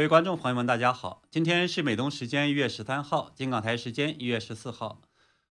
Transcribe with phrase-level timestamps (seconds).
[0.00, 1.20] 各位观众朋友们，大家好！
[1.30, 5.02] 今天是美东时间一月十三号，金港台时间一月十四号。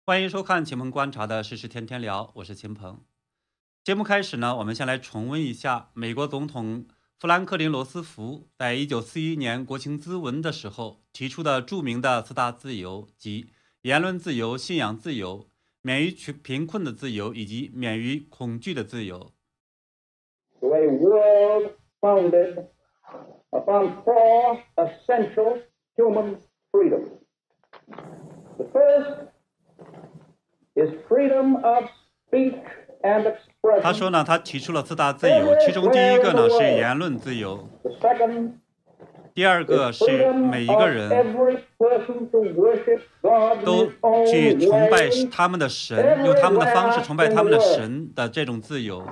[0.05, 3.01] 欢迎收看秦鹏观察的时事天天聊，我是秦鹏。
[3.83, 6.87] 节目开始呢，我们先来重温一下美国总统
[7.19, 13.51] 富兰克林·罗斯福在一九四一年国情咨文的时候提出的著名的四大自由，即
[13.83, 15.49] 言论自由、信仰自由、
[15.83, 19.33] 免于贫困的自由以及免于恐惧的自由。
[20.61, 22.67] a world founded
[23.51, 25.59] upon four essential
[25.97, 26.37] human
[26.73, 27.09] freedoms.
[28.59, 29.29] The first
[30.75, 31.85] is freedom of
[32.27, 32.63] speech
[33.03, 33.83] and expression.
[33.83, 38.53] 他说呢，他提出了四大自由，其中第一个呢是言论自由，The second
[39.35, 41.11] 第二个是每一个人
[43.65, 43.87] 都
[44.27, 49.05] 去崇拜他们的神，用他们的方式崇拜他们的神的这种自由。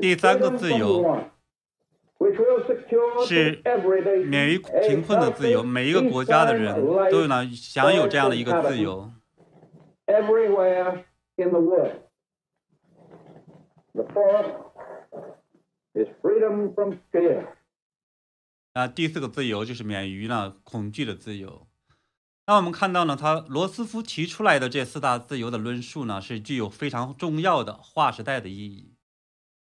[0.00, 1.04] 第三个自由
[3.26, 3.62] 是
[4.26, 6.74] 免于贫困的自由每一个国家的人
[7.10, 9.10] 都有呢享有这样的一个自由。
[10.08, 11.04] everywhere
[11.36, 12.00] in the world.
[13.94, 14.50] The fourth
[15.94, 16.98] is freedom from
[18.74, 21.66] 那第四个自由就是免于呢恐惧的自由。
[22.46, 28.94] 那我们看到呢他罗斯福提出来的这四大自由的论述呢是具有非常重要的划时代的意义。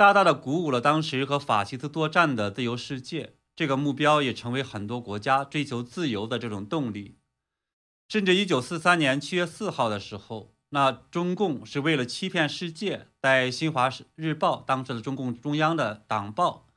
[0.03, 3.37] 大大的鼓舞了当时和法西斯作战的自由世界。
[3.55, 7.19] 这个目标也成为很多国家追求自由的这种动力。
[8.09, 16.67] 甚至一九四三年七月四号的时候，那中共是为了欺骗世界，在新华日报当时的中共中央的党报，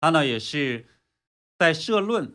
[0.00, 0.86] 它呢也是
[1.58, 2.28] 在社论《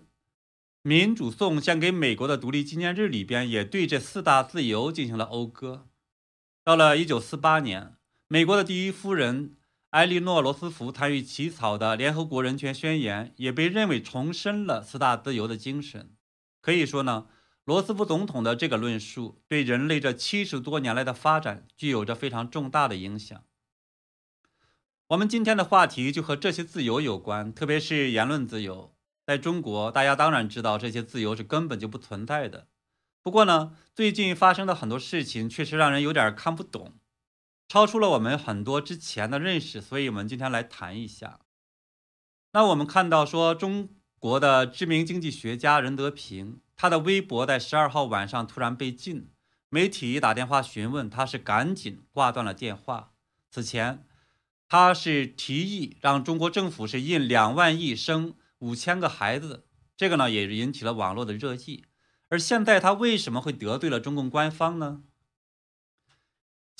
[0.81, 5.87] 民主颂献给美国的独立纪念日》里边，也对这四大自由进行了讴歌。
[6.65, 7.95] 到了一九四八年，
[8.27, 9.55] 美国的第一夫人
[9.91, 16.15] 埃莉诺·罗斯福参与起草的《联合国人权宣言》也被认为重申了四大自由的精神。
[16.61, 17.27] 可以说呢，
[17.65, 23.43] 罗斯福总统的这个论述对人类这七十多年来的发展具有着非常重大的影响。
[25.07, 28.95] 我们今天的话题就和这些自由有关，特别是言论自由。
[29.25, 32.67] 在中国，大家当然知道这些自由是根本就不存在的。
[33.21, 36.93] 不过呢，最近发生的很多事情确实让人有点看不懂，
[37.71, 41.39] 超出了我们很多之前的认识，所以我们今天来谈一下。
[42.51, 43.87] 那我们看到说，中
[44.19, 49.29] 国的知名经济学家任德平，他的微博在十二号晚上突然被禁，
[49.69, 53.13] 媒体打电话询问，他是赶紧挂断了电话。
[53.49, 54.05] 此前，
[54.67, 59.65] 他是提议让中国政府是印两万亿生五千个孩子，
[59.95, 61.85] 这个呢也引起了网络的热议。
[62.27, 65.03] 而现在他为什么会得罪了中共官方呢？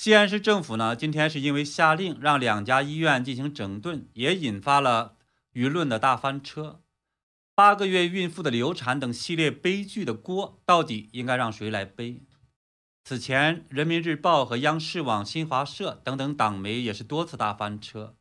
[0.02, 5.14] 西安市政府呢，今天是因为下令让两家医院进行整顿，也引发了
[5.52, 6.82] 舆论的大翻车。
[7.54, 12.20] 八个月孕妇的流产等系列悲剧的锅，到底应该让谁来背？
[13.04, 18.16] 此前，《人民日报》和央视网、新华社等等党媒也是多次大翻车。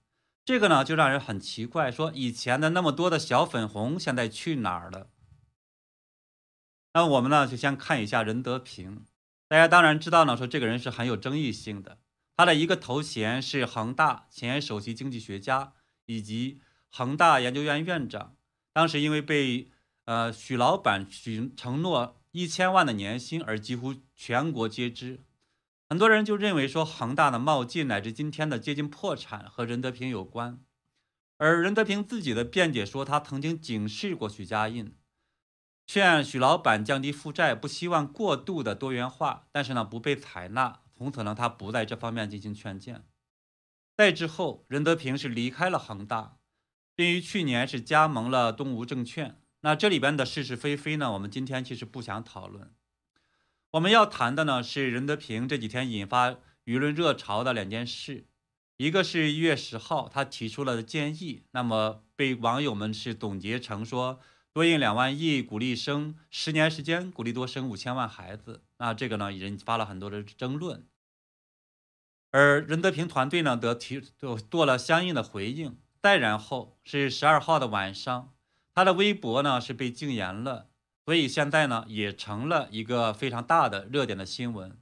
[0.45, 5.09] 这个呢，就让人很奇怪，说以前的那么多的小粉红，现在去哪儿了？
[6.93, 9.03] 那我们呢，就先看一下任德平。
[9.51, 11.97] 大家当然知道呢，说这个人是很有争议性的。
[12.37, 15.73] 他的一个头衔是恒大前首席经济学家
[16.05, 18.37] 以及恒大研究院院长。
[18.71, 19.69] 当时因为被
[20.05, 25.19] 呃许老板许承诺一千万的年薪而几乎全国皆知，
[25.89, 30.61] 很多人就认为说恒大的冒进乃至今天的接近破产和任德平有关。
[31.35, 34.95] 而任德平自己的辩解说，他曾经警示过许家印。
[35.93, 43.03] 劝许老板降低负债，不希望过度的多元化，但是呢不被采纳，从此呢他不在这方面进行劝谏。
[43.97, 46.37] 再之后，任德平是离开了恒大，
[46.95, 49.41] 并于去年是加盟了东吴证券。
[49.63, 52.73] 那这里边的是是非非呢，我们今天其实不想讨论。
[53.71, 58.27] 我们要谈的呢是任德平这几天引发舆论热潮的两件事，
[58.77, 64.21] 一个是一月十号他提出了建议，那么被网友们是总结成说。
[64.53, 68.65] 多印两万亿，鼓励生十年时间，鼓励多生五千万孩子。
[68.79, 70.85] 那这个呢，引发了很多的争论。
[72.31, 75.77] 而任德平团队呢，得提做做了相应的回应。
[76.01, 78.33] 再然后是十二号的晚上，
[78.73, 80.67] 他的微博呢是被禁言了，
[81.05, 84.77] 所以现在呢也成了一个非常大的热点的新闻。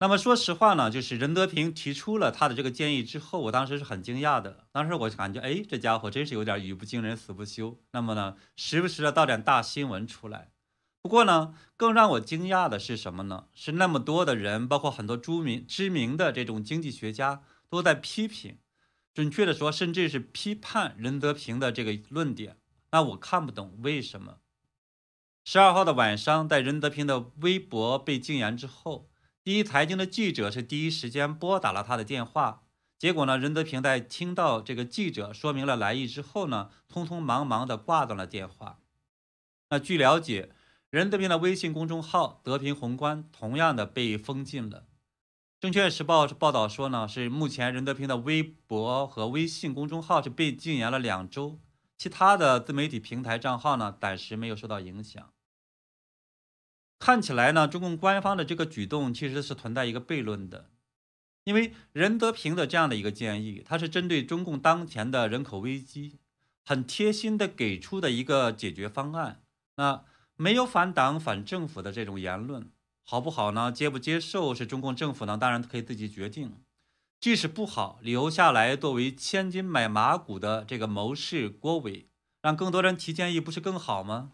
[0.00, 4.68] 那么说实话呢，就是任德平提出了他的这个建议之后，我当时是很惊讶的。
[4.70, 7.80] 当时我感觉，哎，这家伙真是有点语不惊人死不休。
[7.90, 10.52] 那么呢，时不时的倒点大新闻出来。
[11.02, 13.46] 不过呢，更让我惊讶的是什么呢？
[13.54, 18.58] 是那么多的人，包括很多著名知名的这种经济学家，都在批评
[19.12, 22.58] 准确的说，甚至是批判任德平的这个论点。
[22.92, 24.38] 那我看不懂为什么。
[25.44, 29.10] 十二号的晚上，在任德平的微博被禁言之后，
[29.42, 32.64] 第一财经的记者是第一时间拨打了他的电话。
[32.98, 38.80] 结果呢，任泽平在听到这个记者说明了来意之后呢，匆匆忙忙的挂断了电话。
[39.70, 40.50] 那据了解，
[40.90, 44.86] 任德平的微信公众号“德平宏观”同样的被封禁了。
[45.60, 51.60] 证券时报报道说呢，是目前任德平的微博和微信公众号是被禁言了两周。
[51.96, 55.30] 其他的自媒体平台账号呢，暂时没有受到影响。
[56.98, 60.68] 看起来呢，中共官方的这个举动其实是存在一个悖论的，
[61.44, 66.18] 因为任德平的这样的一个建议，它是针对中共当前的人口危机，
[66.64, 69.42] 很贴心的给出的一个解决方案。
[69.76, 70.04] 那
[70.36, 72.70] 没有反党反政府的这种言论，
[73.04, 73.70] 好不好呢？
[73.70, 76.52] 接不接受是中共政府呢，当然可以自己决定。
[77.20, 82.08] 即使不好，留下来作为千金买马骨的这个谋士郭伟，
[82.42, 84.32] 让更多人提建议，不是更好吗？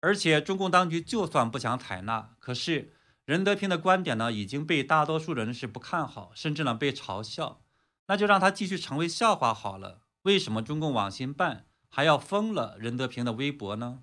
[0.00, 7.62] 而且中共当局就算不想采纳，可是任德平的观点呢，已经被大多数人是不看好，甚至呢被嘲笑，
[8.06, 10.02] 那就让他继续成为笑话好了。
[10.22, 14.02] 为什么中共网信办还要封了任德平的微博呢？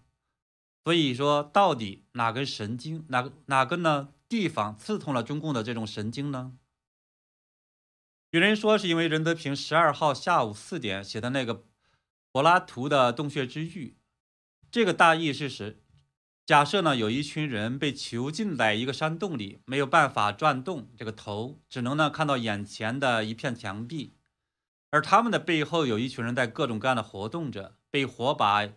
[0.83, 6.57] 所以说，到底哪根神经，哪哪个呢地方刺痛了中共的这种神经呢？
[8.31, 11.65] 有人说是因为任德平十二号下午四点写的那个
[12.31, 13.98] 柏拉图的洞穴之域，
[14.69, 15.81] 这个大意是是
[16.45, 24.13] 假设呢有一群人被囚禁在一个山洞里，没有办法转动这个头，只能呢看到眼前的一片墙壁，
[24.92, 28.69] 而他们的背后有一群人在各种各样的活动着，被火把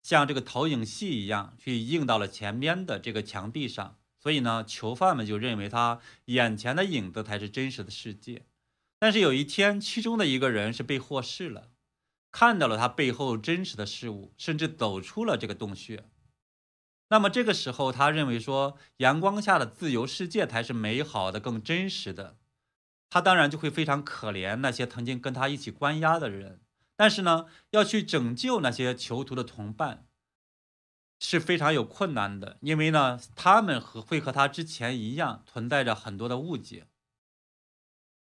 [0.00, 8.46] 像这个投影戏一样去映到了前面的这个墙壁上，所以呢囚犯们就认为他眼前的影子才是真实的世界。
[9.00, 11.70] 但是有一天，其中的一个人是被获释了，
[12.30, 16.04] 看到了他背后真实的事物，甚至走出了这个洞穴。
[17.10, 22.36] 那么这个时候，他认为说，阳光下的自由世界才是美好的、更真实的。
[23.10, 26.60] 他当然就会非常可怜那些曾经跟他一起关押的人，
[26.94, 30.06] 但是呢，要去拯救那些囚徒的同伴，
[31.18, 36.86] 是非常有困难的，因为呢，他们和会和他之前一样，存在着很多的误解。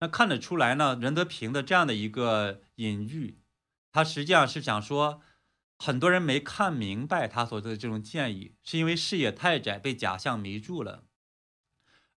[0.00, 3.41] 那看得出来呢，任德平的这样的一个隐喻，
[3.91, 5.23] 他实际上是想说，
[5.78, 11.04] 很多人没看明白他所做的这种建议，是因为视野太窄，被假象迷住了。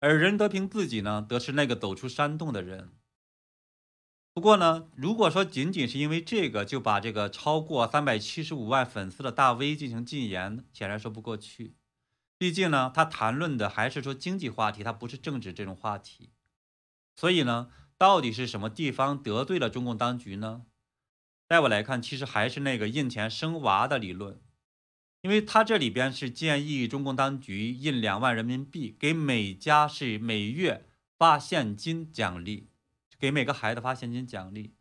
[0.00, 2.92] 而任德平自己呢，则是那个走出山洞的人。
[4.34, 11.76] 不过呢，如果说仅仅是因为这个就把这个超过三百七十五万粉丝的大 V 进行禁言，显然说不过去。
[12.36, 16.32] 毕竟呢，他谈论的还是说经济话题，他不是政治这种话题。
[17.14, 20.62] 所以呢，到底是什么地方得罪了中共当局呢？
[21.52, 24.40] 在我来看，其实还是那个印钱生娃的理论，
[25.20, 30.86] 因为他这里边是建议中共当局印两万人民币，给每家是每月
[31.18, 32.70] 发现金奖励，
[33.18, 34.72] 给每个孩子发现金奖励，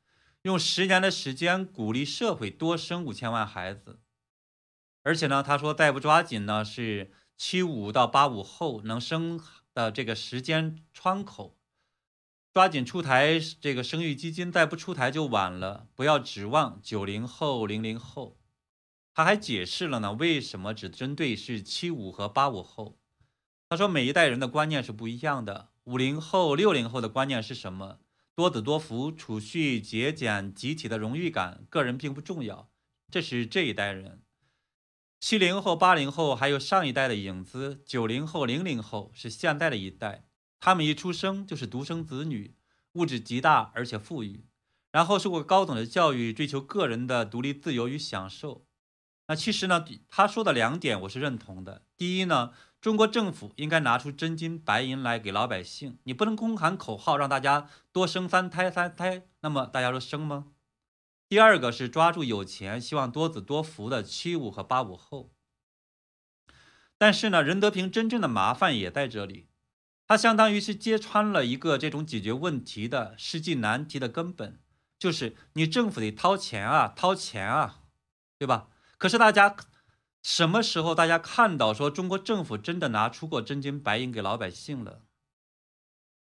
[0.43, 3.99] 用十年的时间鼓励社会多生五千万孩子。
[5.03, 9.37] 而且呢，他说再不抓紧呢，是七五到八五后能生
[9.73, 11.57] 的这个时间窗口。
[12.53, 15.87] 抓紧出台这个生育基金，再不出台就晚了。
[15.95, 18.37] 不要指望九零后、零零后。
[19.13, 22.97] 他还解释了呢，为什么只针对是七五和八五后？
[23.69, 25.69] 他说，每一代人的观念是不一样的。
[25.85, 27.99] 五零后、六零后的观念是什么？
[28.35, 32.69] 多子多福、储蓄、节俭、集体的荣誉感，个人并不重要。
[33.09, 34.23] 这是这一代人。
[35.21, 37.81] 七零后、八零后还有上一代的影子。
[37.85, 40.25] 九零后、零零后是现在的一代。
[40.61, 42.55] 他们一出生就是独生子女，
[42.93, 44.45] 物质极大而且富裕，
[44.91, 48.67] 然后受过高等的教育，追求个人的独立自由与享受。
[49.27, 51.85] 那其实呢，他说的两点我是认同的。
[51.97, 60.47] 第一呢，中国政府应该拿出真金白银来给老百姓，你不能空喊口号让大家多生三胎三胎，那么大家说生吗？
[61.27, 65.33] 第二个是抓住有钱、希望多子多福的七五和八五后。
[66.97, 69.47] 但是呢，任德平真正的麻烦也在这里。
[70.11, 74.59] 它相当于是揭穿了一个这种解决问题的实际难题的根本，
[74.99, 77.83] 就是你政府得掏钱啊，掏钱啊，
[78.37, 78.67] 对吧？
[78.97, 79.55] 可是大家
[80.21, 85.03] 什么时候大家看到说中国政府真的拿出过真金白银给老百姓了？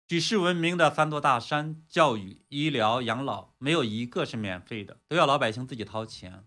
[0.08, 6.46] 举世闻名的三座大山，教育、医疗、养老，没有一个是免费的，都要老百姓自己掏钱。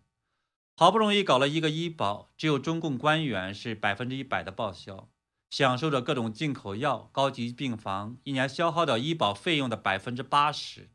[0.76, 5.12] 好不容易搞了一个医保，只有中共官员是百分之一百的报销。
[5.50, 10.90] 享受着各种进口药、高级病房，一年消耗掉医保费用的百分之八十，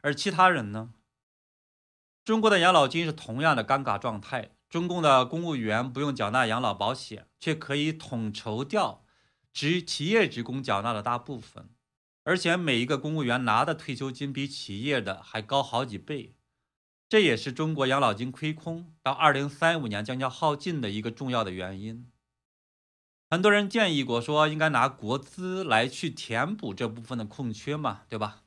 [0.00, 0.94] 而其他人呢？
[2.24, 4.52] 中国的养老金是同样的尴尬状态。
[4.70, 9.04] 中共的公务员不用缴纳养老保险，却可以统筹掉
[9.52, 11.68] 职企业职工缴纳的大部分，
[12.22, 16.36] 而且每一个公务员拿的退休金比企业的还高好几倍。
[17.06, 22.10] 这也是中国养老金亏空到二零三五年将要耗尽的一个重要的原因。
[23.32, 28.42] 很多人建议过说，应该拿国资来去填补这部分的空缺嘛，对吧？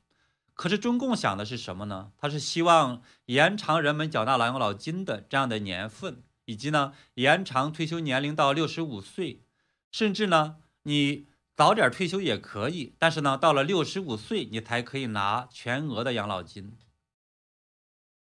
[0.54, 2.12] 可是中共想的是什么呢？
[2.16, 9.42] 他是希望延长人们缴纳养老金的这样的年份，以及呢延长退休年龄到六十五岁，
[9.90, 11.26] 甚至呢你
[11.56, 16.78] 早点退休也可以，但是呢到了六十五岁你才可以拿全额的养老金。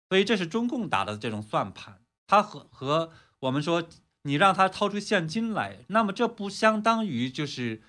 [0.09, 3.87] 所以这是中共打的这种算盘，他和和我们说
[4.25, 7.83] 你让他掏出现金来，那么这不相当于就是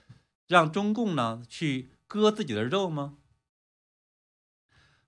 [0.47, 3.17] 让中共呢去割自己的肉吗？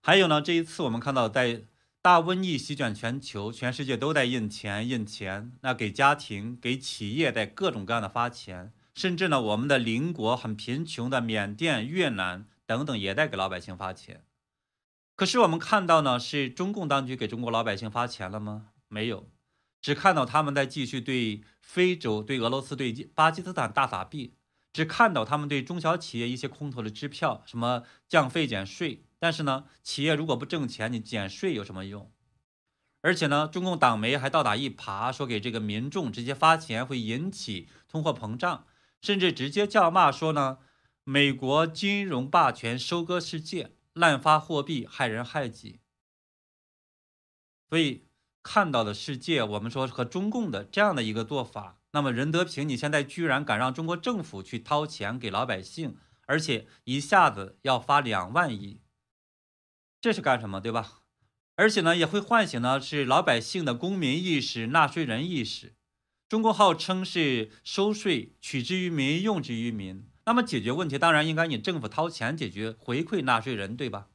[0.00, 1.64] 还有呢，这一次我们看到，在
[2.00, 14.24] 大瘟疫席卷全球，全世界都在印钱印钱，那给家庭、给企业在各种各样的发钱，甚至呢，我们的邻国很贫穷的缅甸、越南等等，也在给老百姓发钱。
[15.14, 18.68] 可是我们看到呢，是中共当局给中国老百姓发钱了吗？
[18.88, 19.28] 没有，
[19.80, 24.34] 只看到他们在继续对非洲、对俄罗斯、对巴基斯坦大撒币，
[24.72, 29.04] 只看到他们对中小企业一些空头的支票，什么降费减税。
[29.18, 32.12] 但是呢，企业如果不挣钱，你减税有什么用？
[33.00, 38.66] 而且呢，中共党媒还倒打一耙，说给这个民众直接发钱会引起通货膨胀，
[39.00, 40.58] 甚至直接叫骂说呢，
[41.04, 45.78] 美国金融霸权收割世界，滥发货币害人害己。
[47.68, 48.07] 所以
[48.50, 58.80] 看到的世界，我们说和中共的这样的一个做法，那么任德平你现在居然敢让中国政府去掏钱给老百姓，而且一下子要发两万亿。
[60.00, 61.02] 这是干什么，对吧？
[61.56, 65.74] 而且呢，也会唤醒呢是老百姓的公民意识、纳税人意识。
[66.26, 74.08] 中国号称是收税取之于民、用之于民，那么解决问题当然应该你政府掏钱解决，回馈纳税人，对吧？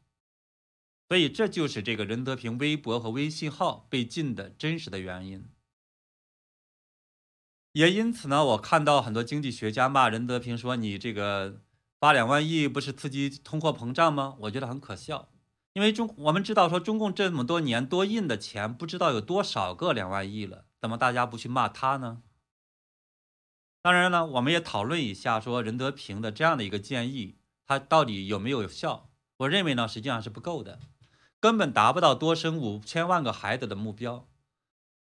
[1.13, 5.47] 所以这就是这个任泽平微博和微信号被禁的真实的原因。
[7.73, 11.61] 也因此呢，我看到很多经济学家骂任泽平说：“你这个
[11.99, 15.29] 发两万亿不是刺激通货膨胀吗？”我觉得很可笑。
[15.73, 22.23] 因为中我们知道说中共这么多年多印的钱不知道有多少个两万亿了，怎么大家不去骂他呢？
[23.83, 29.11] 当然呢，我们也讨论一下说任泽平的这样的一个建议，他到底有没有效？
[29.37, 30.79] 我认为呢，实际上是不够的，
[31.43, 34.29] 根本达不到多生五千万个孩子的目标。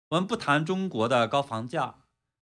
[0.09, 2.03] 我们不谈中国的高房价，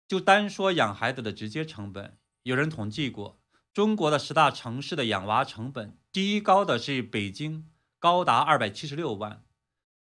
[0.09, 3.39] 就单说养孩子的直接成本，有人统计过，
[3.75, 7.69] 中国的十大城市的养娃成本，第一高的是北京。
[7.99, 9.45] 高达二百七十六万，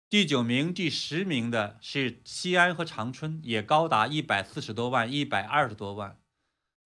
[0.09, 6.21] 第九名、第十名的是西安和长春，也高达一百四十多万、一百二十多万。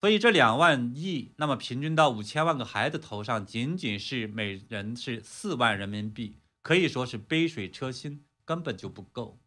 [0.01, 9.39] 所以这两万亿，那么平均到五千万个孩子头上，仅仅是每人是四万人民币，可以说是杯水车薪，根本就不够。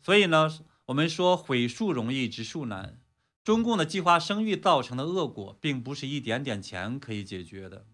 [0.00, 0.48] 所以呢，
[0.84, 3.02] 我们说毁树容易植树难，
[3.42, 7.88] 中共的计划生育造成的恶果，并不是一点点钱可以解决的。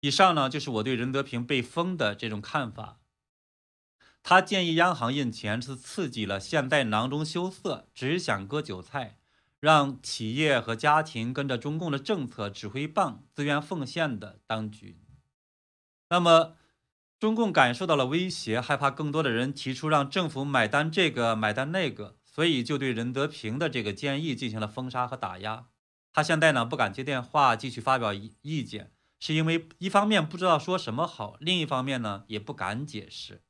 [0.00, 3.02] 以上呢，就是我对任德平被封的这种看法。
[4.22, 9.18] 他建议央行印钱是刺激了现在囊中羞涩、只想割韭菜，
[9.60, 15.03] 让企业和家庭跟着中共的政策指挥棒自愿奉献的当局。
[16.14, 16.54] 那么，
[17.18, 25.66] 中共感受到了威胁，害怕更多的人提出让政府买单这个买单那个，所以就对任德平的这个建议进行了封杀和打压。
[26.12, 28.92] 他现在呢不敢接电话，继续发表意意见。
[29.18, 33.42] 是因为一方面不知道说什么好，另一方面呢也不敢解释。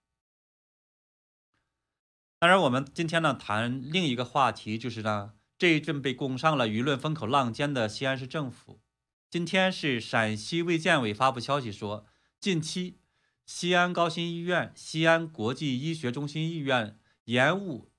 [2.38, 8.80] 当然，我们今天呢谈另一个话题，就是呢这一阵被供上了舆论风口浪尖的西安市政府。
[9.28, 12.06] 今天是陕西卫健委发布消息说，
[12.44, 12.98] 近期
[13.46, 17.90] 西安高新医院、西安国际医学中心医院延误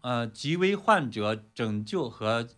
[0.00, 2.48] 呃急危患者拯救和。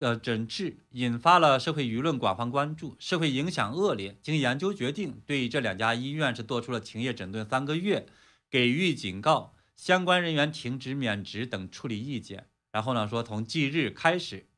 [0.00, 4.18] 呃诊治引发了社会舆论广泛关注，社会影响恶劣。
[4.20, 8.04] 经研究决定，对这两家医院是做出了停业整顿三个月，
[8.50, 12.48] 给予警告，相关人员停职免职等处理意见。
[12.72, 14.48] 然后呢，说从即日开始，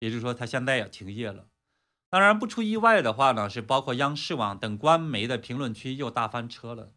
[0.00, 1.46] 也就是说他现在要停业了。
[2.10, 6.92] 当然不出意外的话呢，是包括央视网等官媒的评论区又大翻车了。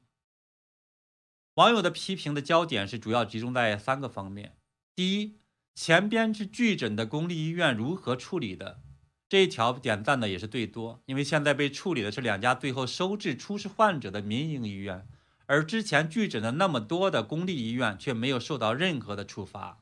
[1.56, 4.58] 网友的批评的焦点是主要集中在三个方面：
[4.96, 5.38] 第一。
[5.74, 8.82] 前边是拒诊的公立医院如何处理的？
[9.30, 15.08] 这一条点赞的也是最多，因为现在被处理的是两家最后收治出事患者的民营医院，
[15.46, 19.82] 而之前拒诊的那么多的公立医院却没有受到任何的处罚。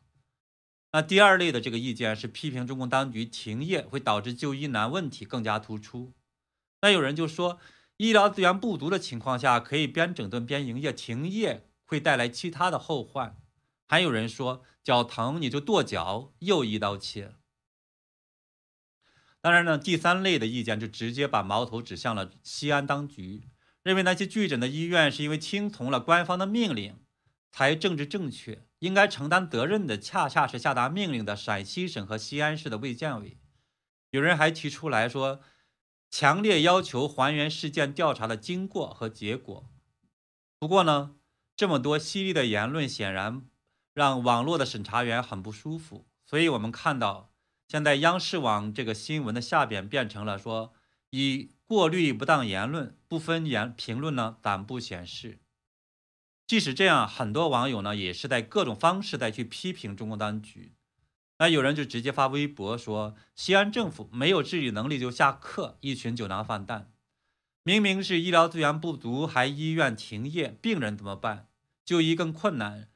[0.91, 6.13] 那第二类的这个意见是批评中共当局停业会导致就医难问题更加突出。
[6.81, 7.59] 那有人就说，
[7.97, 13.37] 医疗资源不足的情况下可以边整顿边营业，停业会带来其他的后患。
[13.87, 17.35] 还有人说，脚疼你就跺脚，又一刀切。
[19.41, 23.49] 当然呢，第三类的意见就直接把矛头指向了西安当局，
[23.83, 26.97] 认为那些拒诊的医院是因为听从了官方的命令
[27.51, 33.37] 才政治正确，应该承担责任的恰恰是下达命令的陕西省和西安市的卫健委。
[34.11, 35.41] 有人还提出来说，
[36.09, 39.69] 强烈要求还原事件调查的经过和结果。
[40.57, 41.15] 不过呢，
[41.55, 43.43] 这么多犀利的言论显然
[43.93, 47.31] 让网络的审查员很不舒服，所以我们看到。
[47.67, 50.73] 现在央视网这个新闻的下边变成了说，
[51.11, 55.39] 以过滤不当言论、不分言评论呢，暂不显示。
[56.49, 60.73] 即使这样，很多网友呢也是在各种方式在去批评中共当局。
[61.37, 66.91] 那有人就直接发微博说，西安政府没有治理能力就下课，一群酒囊饭蛋。
[67.61, 71.49] 明明是医疗资源不足，还医院停业，病人怎么办？
[71.85, 72.89] 就医更困难。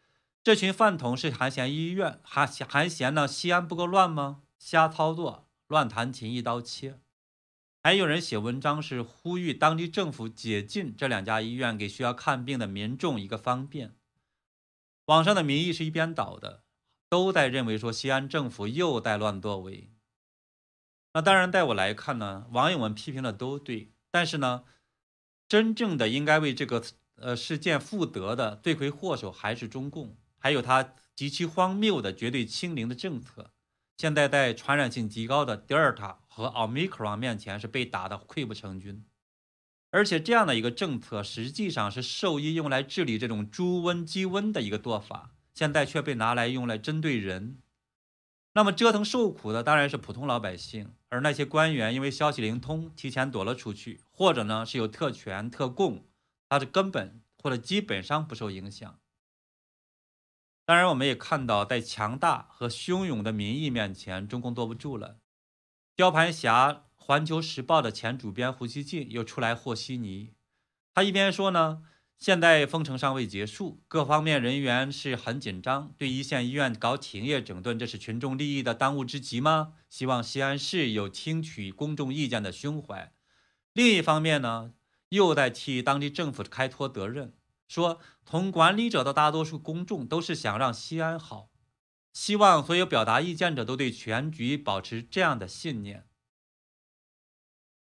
[0.43, 4.41] 这群饭桶是还嫌医院还还嫌呢西安不够乱吗？
[4.57, 6.97] 瞎操作，乱弹琴，一刀切。
[7.85, 13.93] 还有人写文章是呼吁当地政府解禁这两家医院，给需要看病的民众一个方便。
[15.07, 16.63] 网上的民意是一边倒的，
[17.09, 19.91] 都在认为说西安政府又在乱作为。
[21.13, 24.63] 那当然，在我来看呢，网友们批评的都对，但是呢，
[25.49, 26.81] 真正的应该为这个
[27.15, 33.51] 呃事件负责的罪魁祸首还是中共，还有他极其荒谬的绝对清零的政策。
[33.97, 39.05] 现在在传染性极高的德尔塔和奥密克戎面前是被打得溃不成军，
[39.91, 47.59] 而且这样的一个政策实际上是兽医用来治理这种猪瘟、鸡瘟的一个做法，现在却被拿来用来针对人。
[48.53, 56.07] 那么折腾受苦的当然是普通老百姓，而那些官员因为消息灵通，提前躲了出去，或者呢是有特权特供，
[56.49, 58.99] 他是根本或者基本上不受影响。
[60.65, 65.19] 当然，我们也看到，在强大和汹涌的民意面前，中共坐不住了。
[65.95, 70.33] 雕盘侠《环球时报》的前主编胡锡进又出来和稀泥。
[70.91, 71.83] 他一边说呢，
[72.17, 79.73] 现在封城尚未结束，各方面人员是很紧张，对一线医院搞停业整顿，这是群众利益的当务之急吗？
[79.87, 83.13] 希望西安市有听取公众意见的胸怀。
[83.73, 84.73] 另一方面呢，
[85.09, 87.35] 又在替当地政府开脱责任。
[87.67, 91.49] 说，从管理者到大多数公众都是想让西安好，
[92.13, 96.07] 希望所有表达意见者都对全局保持这样的信念。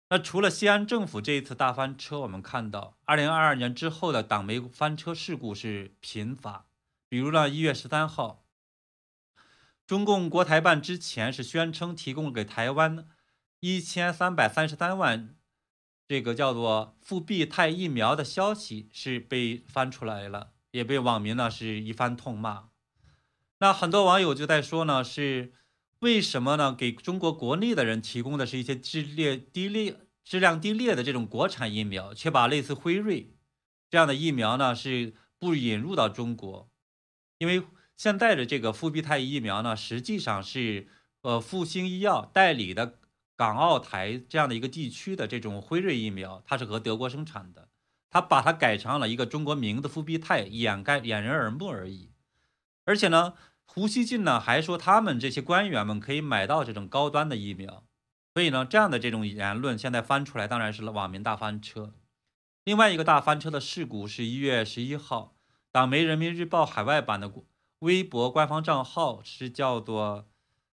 [0.10, 6.68] 那除了西安政府这一次大翻车，我们看到二零二二年之后的党媒翻车事故是频发。
[7.10, 8.46] 比如呢，一月十三号，
[9.88, 13.08] 中共国台办之前是宣称提供给台湾
[13.60, 15.36] 一千三百三十三万。
[16.08, 22.70] 这个叫做复必泰疫苗的消息是被翻出来了，也被网民呢是一番痛骂。
[23.64, 25.54] 那很多网友就在说呢，是
[26.00, 26.76] 为什么呢？
[26.78, 33.38] 给中国国内的人提供的是一些质劣低劣、质量低劣的这种国产疫苗，却把类似辉瑞
[33.90, 36.70] 这样的疫苗呢是不引入到中国？
[37.38, 37.64] 因为
[37.96, 40.90] 现在的这个复必泰疫苗呢，实际上是
[41.22, 43.00] 呃复星医药代理的。
[43.38, 47.70] 港澳台这样的一个地区的这种辉瑞疫苗，它是和德国生产的，
[48.10, 52.12] 它把它改成了一个中国名字复必泰，掩盖掩人耳目而已。
[52.86, 53.34] 而且呢，
[53.66, 57.84] 胡锡进呢还说他们这些官员们可以买到这种高端的疫苗，
[58.34, 61.94] 所以呢，这样的这种言论现在翻出来，当然是网民大翻车。
[62.64, 65.36] 另外一个大翻车的事故是一月十一号，
[65.72, 67.32] 党媒人民日报海外版的
[67.80, 70.28] 微博官方账号是叫做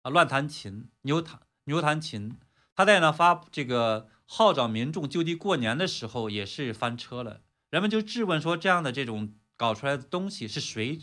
[0.02, 2.38] 啊乱弹琴牛弹牛弹琴。
[2.76, 11.00] 他在呢发这个号召民众就地过年的时候也是翻车了，人们就质问说这样的这种搞出来的东西是谁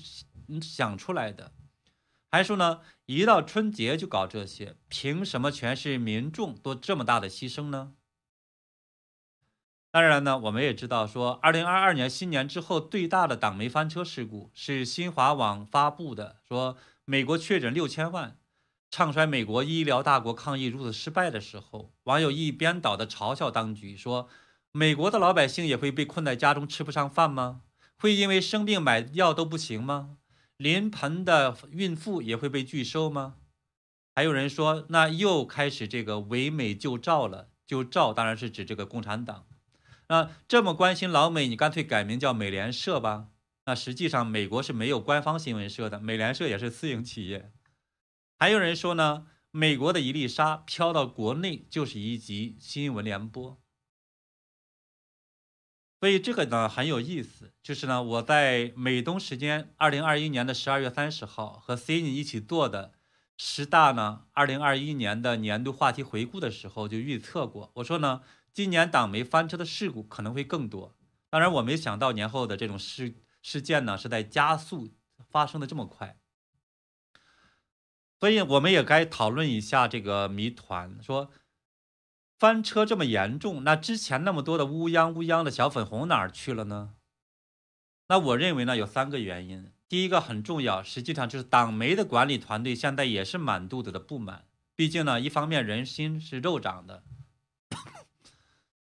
[0.61, 1.53] 想出来的？
[2.33, 7.93] 还说呢一到春节就搞这些，凭什么全市民众都这么大的牺牲呢？
[9.91, 18.39] 当然呢，我们也知道说，二零二二年新年之后最大的党媒翻车事故是新华网发布的，说美国确诊六千万。
[18.91, 24.29] 唱衰美国医疗大国抗疫如此失败的时候，网友一边倒的嘲笑当局说
[24.73, 27.63] ：“美国的老百姓也会被困在家中吃不上饭吗？
[27.99, 30.19] 会因为生病买药都不行吗？
[30.63, 33.37] 临盆的孕妇也会被拒收吗？”
[34.15, 37.49] 还有人说，那又开始这个唯美救赵了。
[37.67, 39.47] 救赵当然是指这个共产党。
[40.09, 43.29] 那这么关心老美，你干脆改名叫美联社吧。
[43.65, 47.51] 那实际上美国是没有官方新闻社的，美联社也是私营企业。
[48.39, 53.62] 还有人说呢，美国的一粒沙飘到国内就是一集新闻联播。
[56.03, 62.95] 所以这个呢很有意思，就是呢我在美东时间二零二一年的十二月三十号和 Cindy 一起做的
[63.37, 70.97] 十大呢二零二一年的年度话题回顾的时候就预测过，我说呢今年党媒翻车的事故可能会更多。
[71.31, 74.89] 当然我没想到年后的这种事事件呢是在加速
[75.31, 76.19] 发生的这么快。
[78.19, 81.31] 所以我们也该讨论一下这个谜团，说。
[82.43, 86.95] 翻车这么严重，那之前那么多的乌泱乌泱的小粉红哪儿去了呢？
[88.09, 89.71] 那我认为呢有三个原因。
[89.89, 94.47] 第一个很重要，实际上就是党媒的管理团队现在也是满肚子的不满。
[94.75, 97.05] 毕竟呢，一方面人心是肉长的，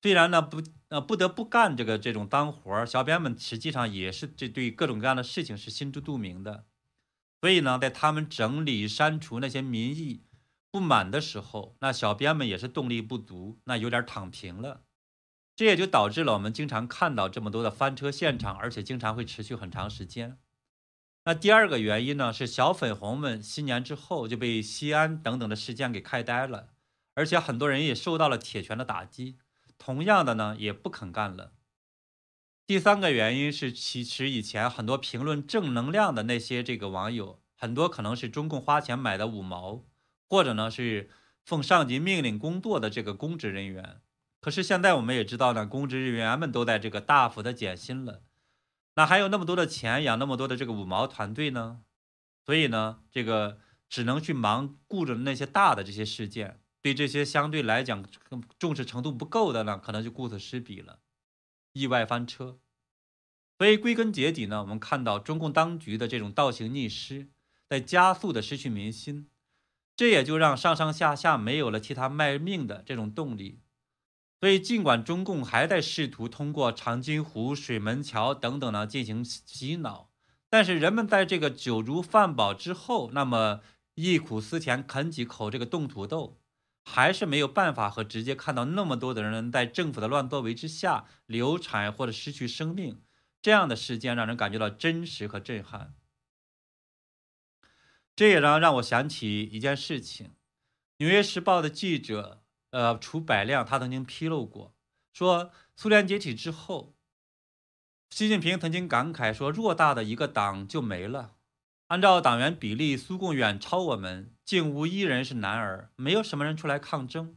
[0.02, 6.64] 虽然呢不呃不得不干这个这种脏活儿，小编们实际上也是这对各种各样的事情是心知肚明的。
[7.40, 10.24] 所以呢，在他们整理删除那些民意。
[10.72, 14.80] 不满的时候，那小编们也是动力不足，那有点躺平了，
[15.54, 20.38] 这也就导致了我们经常看到这么多的翻车现场，而且经常会持续很长时间。
[21.26, 26.70] 那第二个原因呢，是小粉红们新年之后就被西安等等的事件给开呆了，
[27.14, 29.36] 而且很多人也受到了铁拳的打击，
[29.76, 31.52] 同样的呢也不肯干了。
[32.66, 39.84] 第三个原因是，其实以前很多评论正能量的那些这个网友，很多可能是中共花钱买的五毛。
[40.32, 41.10] 或者呢是
[41.44, 44.00] 奉上级命令工作的这个公职人员，
[44.40, 48.22] 可是现在我们也知道呢，公职人员们都在这个大幅的减薪了，
[48.94, 51.82] 那还有那么多的钱养那么多的这个五毛团队呢？
[52.46, 53.58] 所以呢，这个
[53.90, 58.02] 只能去忙顾着那些大的这些事件，对这些相对来讲
[58.58, 61.00] 重视程度不够的呢，可能就顾此失彼了，
[61.74, 62.58] 意外翻车。
[63.58, 67.28] 所以归根结底呢，我们看到中共当局的这种倒行逆施，
[67.68, 69.28] 在加速的失去民心。
[69.94, 73.60] 这也就让上上下下没有了替他卖命的这种动力，
[74.40, 80.10] 所以尽管中共还在试图通过长津湖、水门桥等等呢进行洗脑，
[80.48, 83.60] 但是人们在这个酒足饭饱之后，那么
[83.94, 86.38] 忆苦思甜啃几口这个冻土豆，
[86.84, 93.02] 还是没有办法和直接看到那么多的人在政府的乱作为之下流产或者失去生命
[93.40, 95.94] 这样的事件，让人感觉到真实和震撼。
[98.14, 100.26] 这也让让我想起一件事情，
[100.98, 104.74] 《纽约时报》的记者，呃，楚百亮，他曾经披露过，
[105.12, 106.94] 说苏联解体之后，
[108.10, 111.36] 习近平曾经感慨说，偌大的一个党就没了。
[111.88, 117.36] 按照党员比例，苏共远超我们，竟无一人是男儿，没有什么人出来抗争。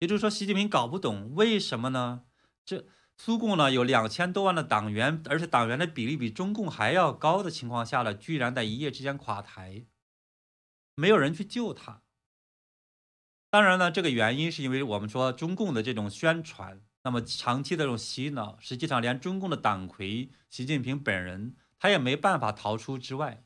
[0.00, 2.24] 也就是说，习近平搞不懂为什么呢？
[2.64, 9.84] 这苏共呢有两千多万的党员，而且党员的比例比中共还要高的情况下呢，居然在一夜之间垮台。
[10.94, 12.02] 没有人去救他。
[13.50, 23.44] 当然呢，这个原因是因为我们说中共的这种宣传，那么长期的这种洗脑，实际上连中共的党魁习近平本人他也没办法逃出之外。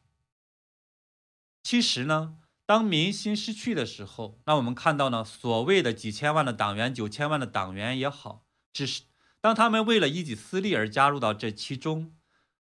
[1.65, 9.03] 其实呢，当民心失去的时候，那我们看到呢，所谓的几千万的党员、九千万的党员也好，只是
[9.41, 12.15] 当他们为了一己私利而加入到这其中，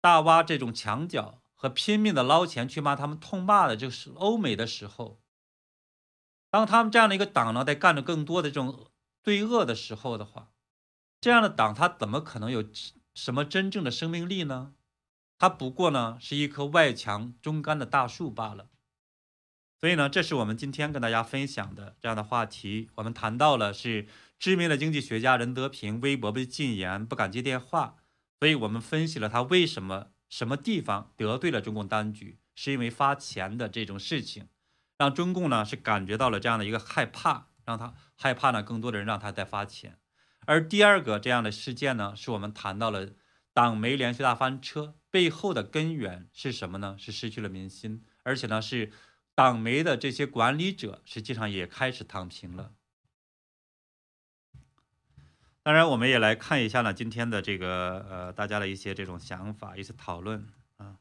[0.01, 1.43] 大挖这种墙角。
[1.59, 5.19] 和拼命的捞钱去骂他们痛骂的就是欧美的时候，
[6.51, 8.91] 当他们这样的一个党呢在干着更多的这种
[9.23, 10.51] 罪恶的时候的话，
[11.19, 12.63] 这样的党他怎么可能有
[13.15, 14.75] 什么真正的生命力呢？
[15.39, 18.69] 他不过呢是一棵外强中干的大树罢了。
[19.79, 22.89] 所以呢，这是我们今天跟大家分享的这样的话题。
[22.95, 27.97] 我们谈到了是知名的经济学家任德平微博被禁言，不敢接电话，
[28.39, 30.11] 所以我们分析了他为什么。
[30.29, 32.39] 什么地方得罪了中共当局？
[32.55, 34.49] 是因为发钱的这种事情，
[34.97, 39.99] 让中共呢是感觉到了这样的一个害怕，让他害怕呢，更多的人让他再发钱。
[40.47, 43.09] 而第二个这样的事件呢，是我们谈到了
[43.53, 46.95] 党媒连续大翻车背后的根源是什么呢？
[46.97, 48.91] 是失去了民心，而且呢是
[49.35, 52.73] 党媒的这些管理者实际上也开始躺平了。
[55.67, 60.95] 当然，我们也来看一下呢，今天的这个呃，大家的一些这种想法，一些讨论啊。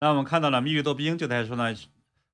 [0.00, 1.74] 那我们看到了密语多兵就在说呢，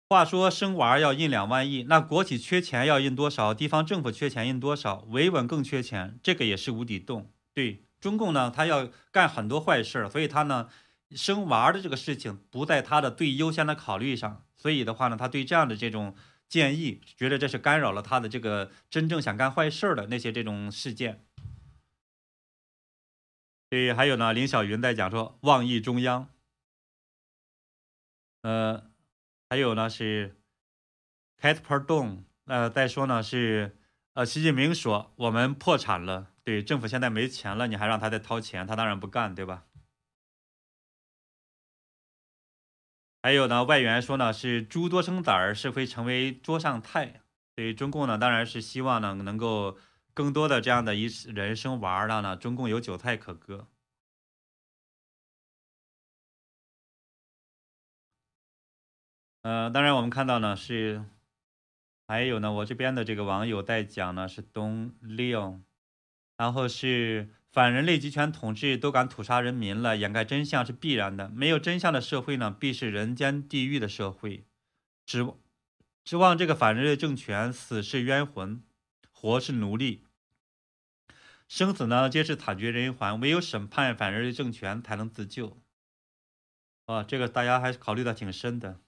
[0.08, 3.54] 话说生娃要印两万亿，那国企缺钱要印多少？
[3.54, 5.06] 地方政府缺钱印多少？
[5.10, 7.32] 维稳更缺钱，这个也是无底洞。
[7.54, 10.68] 对中共呢，他要干很多坏事，所以他呢
[11.10, 14.44] 生娃的这个事情不在他的最优先的考虑上。
[14.56, 16.14] 所以的话呢，他对这样的这种
[16.48, 21.24] 建议，觉得这是干扰了他的这个真正想干坏事的那些这种事件。
[23.68, 26.28] 对，还有呢，林小云在讲说妄议中央，
[28.42, 28.90] 呃。
[29.48, 30.40] 还有呢是
[31.40, 33.78] c a t p e r Don，呃，再说呢是，
[34.14, 39.66] 呃，习近平说我们破产了，对，政府现在没钱了，你还让他再掏钱，他当然不干，对吧？
[43.20, 47.22] 还有呢，外援说呢是猪多生崽儿是会成为桌上菜，
[47.56, 49.76] 对中共呢当然是希望呢能够
[50.14, 53.66] 更多的这样的一人生娃儿了呢，中共有韭菜可割。
[59.42, 61.04] 呃，当然，我们看到呢是，
[62.06, 65.60] 还有呢，我这边的这个网友在讲呢是东六，
[66.36, 71.28] 然后是反人类集权统治都敢屠杀人民了，掩盖真相是必然的。
[71.30, 74.44] 没有真相的社会呢，必是人间地狱的社会。
[75.06, 75.26] 指
[76.04, 78.62] 指望这个反人类政权死是冤魂，
[79.10, 80.04] 活是奴隶，
[81.48, 83.18] 生死呢皆是惨绝人寰。
[83.20, 85.60] 唯有审判反人类政权才能自救。
[86.84, 88.80] 啊，这个大家还是考虑的挺深的。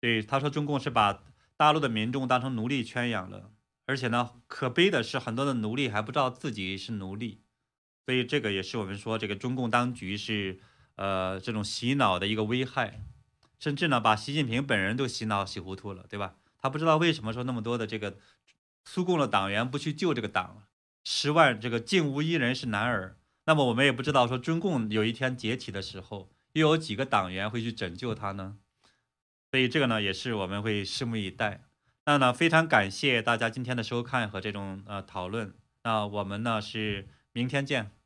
[0.00, 1.22] 对，他说中共是把
[1.56, 3.52] 大陆的民众当成奴隶圈养了，
[3.90, 7.42] 而且呢，可悲的是很多的奴隶还不知道自己是奴隶，
[8.06, 10.60] 所以这个也是我们说这个中共当局是
[10.94, 13.02] 呃这种洗脑的一个危害，
[13.58, 16.36] 甚至呢把习近平本人都洗脑洗糊涂了，对吧？
[16.56, 18.16] 他不知道为什么说那么多的这个
[18.84, 20.68] 苏共的党员不去救这个党，
[21.02, 28.58] 十万这个竟无一人是男儿，那么我们也不知道说中共有一天解体的时候，又有几个党员会去拯救他呢？
[29.50, 31.64] 所以这个呢，也是我们会拭目以待。
[32.10, 35.54] 那呢，非常感谢大家今天的收看和这种呃讨论。
[35.84, 37.99] 那我们呢是明天见。